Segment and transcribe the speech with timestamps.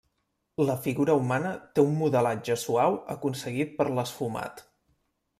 [0.67, 4.65] La figura humana té un modelatge suau aconseguit per l'esfumat.